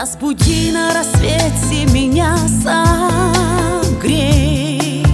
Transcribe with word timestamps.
Разбуди 0.00 0.70
на 0.70 0.94
рассвете 0.94 1.84
меня 1.92 2.36
согрей. 3.90 5.04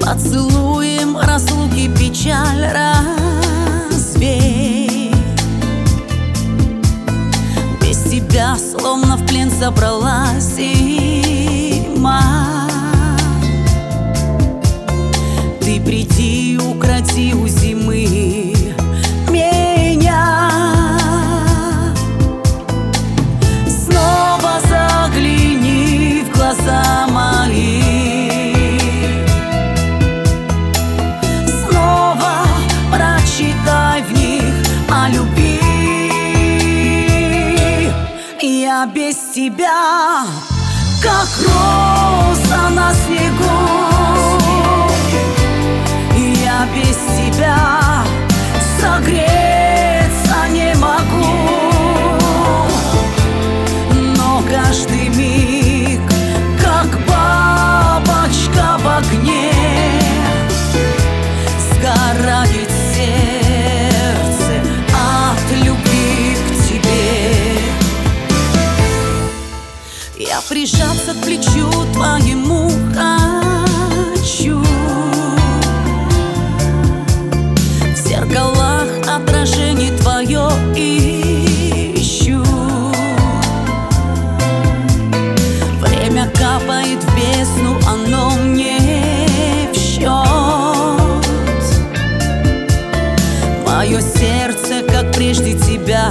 Поцелуем 0.00 1.16
разлуки 1.16 1.88
печаль 1.96 2.66
развей. 3.92 5.12
Без 7.80 8.02
тебя 8.10 8.56
словно 8.56 9.16
в 9.16 9.24
плен 9.24 9.48
забралась 9.48 10.56
зима. 10.56 12.24
Ты 15.60 15.80
приди, 15.80 16.58
укроти 16.58 17.34
у 17.34 17.46
зимы 17.46 17.85
без 38.94 39.16
тебя, 39.34 40.24
как 41.02 41.28
роза 41.38 42.68
на 42.70 42.92
снегу. 42.94 43.65
Прижаться 70.48 71.12
к 71.12 71.24
плечу 71.24 71.68
твоему 71.92 72.70
хочу. 72.94 74.62
В 77.92 78.08
зеркалах 78.08 78.88
отражение 79.08 79.90
твое 79.98 80.48
ищу. 81.94 82.42
Время 85.80 86.30
капает 86.30 87.02
в 87.02 87.16
бездну, 87.16 87.76
оно 87.88 88.30
мне 88.36 89.70
в 89.72 89.76
счет. 89.76 90.06
Мое 93.66 94.00
сердце, 94.00 94.82
как 94.88 95.12
прежде 95.12 95.54
тебя 95.58 96.08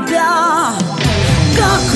тебя, 0.00 0.74
как 1.56 1.95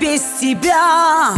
без 0.00 0.22
тебя, 0.40 1.34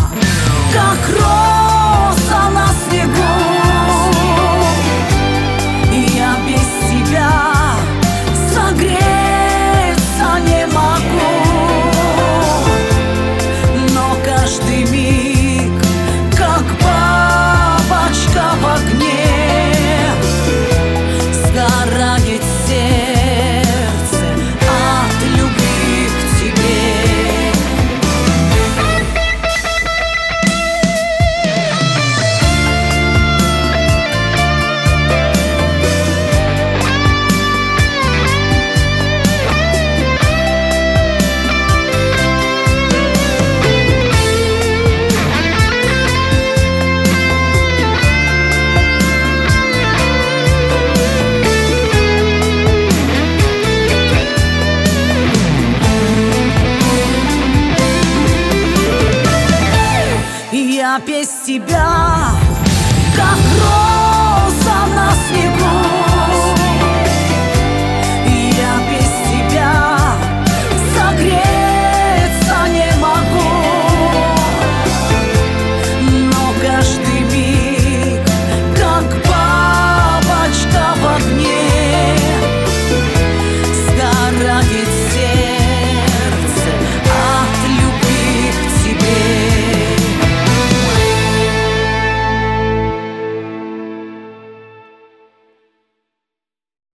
я 60.92 60.98
без 60.98 61.28
тебя. 61.46 62.41